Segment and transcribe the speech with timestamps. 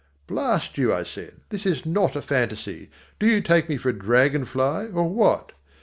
[0.25, 2.89] "Blast you," I said, "this is not a fantaisie.
[3.19, 5.51] Do you take me for a dragon fly, or what?